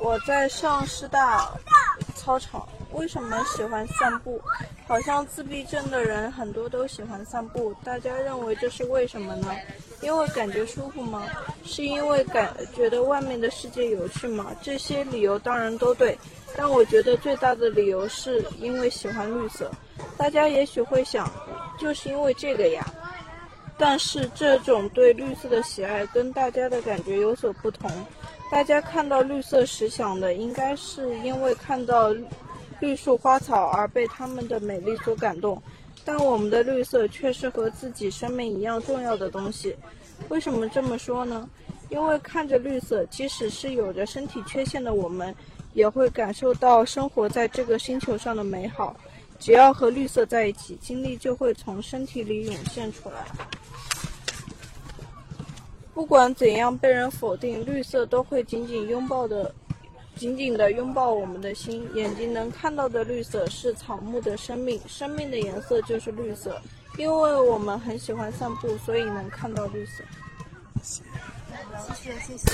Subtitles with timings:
[0.00, 1.50] 我在上师大
[2.14, 2.66] 操场。
[2.92, 4.40] 为什么喜欢散步？
[4.86, 7.72] 好像自闭症的人很多都喜欢散步。
[7.84, 9.54] 大家认为这是为什么呢？
[10.00, 11.26] 因为感觉舒服吗？
[11.64, 14.46] 是因为感觉得外面的世界有趣吗？
[14.62, 16.18] 这些理由当然都对，
[16.56, 19.70] 但我觉得最大的理由是因为喜欢绿色。
[20.16, 21.30] 大家也许会想，
[21.78, 22.84] 就是因为这个呀。
[23.76, 27.88] 但是这种对绿色的喜爱跟大家的感觉有所不同。
[28.50, 32.14] 大家看到绿色时想的，应该是因为看到。
[32.80, 35.60] 绿树花草而被它们的美丽所感动，
[36.04, 39.74] 但我们的绿色却是和自己生命一样重要的东西。
[40.28, 41.50] 为什么这么说呢？
[41.90, 45.34] 因为看着绿色，即使是有着身体缺陷的我们，
[45.74, 48.94] 也会感受到生活在这个星球上的美好。
[49.40, 53.26] 只要和绿色在一起，精力就会从身体里涌现出来。
[55.98, 59.52] 不管怎样被人否定，绿色都会紧紧拥抱的。
[60.14, 66.56] 紧紧的拥抱我们的心，眼睛能看到的绿色是草木的生命，生命的颜色就是绿色。
[66.98, 70.04] 因为我们很喜欢散步，所以能看到绿色。
[70.84, 71.02] 谢
[71.96, 72.48] 谢，谢谢。